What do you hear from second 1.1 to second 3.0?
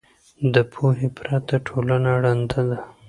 پرته ټولنه ړنده ده.